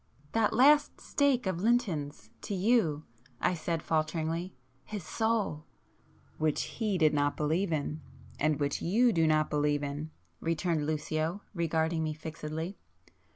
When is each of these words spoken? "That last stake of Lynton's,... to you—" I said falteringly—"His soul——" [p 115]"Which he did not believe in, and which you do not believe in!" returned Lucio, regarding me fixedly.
"That 0.31 0.51
last 0.51 0.99
stake 0.99 1.45
of 1.45 1.61
Lynton's,... 1.61 2.31
to 2.41 2.55
you—" 2.55 3.03
I 3.39 3.53
said 3.53 3.83
falteringly—"His 3.83 5.03
soul——" 5.03 5.63
[p 6.39 6.45
115]"Which 6.45 6.61
he 6.79 6.97
did 6.97 7.13
not 7.13 7.37
believe 7.37 7.71
in, 7.71 8.01
and 8.39 8.59
which 8.59 8.81
you 8.81 9.13
do 9.13 9.27
not 9.27 9.51
believe 9.51 9.83
in!" 9.83 10.09
returned 10.39 10.87
Lucio, 10.87 11.43
regarding 11.53 12.03
me 12.03 12.15
fixedly. 12.15 12.79